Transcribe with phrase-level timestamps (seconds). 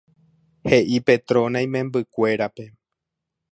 [0.69, 2.69] He'i Petrona imembykuérape.